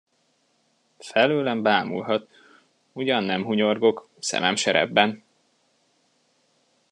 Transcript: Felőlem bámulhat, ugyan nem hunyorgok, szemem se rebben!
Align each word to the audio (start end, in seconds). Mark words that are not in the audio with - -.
Felőlem 0.97 1.61
bámulhat, 1.61 2.29
ugyan 2.93 3.23
nem 3.23 3.43
hunyorgok, 3.43 4.09
szemem 4.19 4.55
se 4.55 4.71
rebben! 4.71 5.23